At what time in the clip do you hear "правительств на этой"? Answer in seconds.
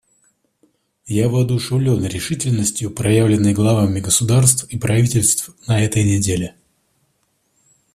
4.79-6.03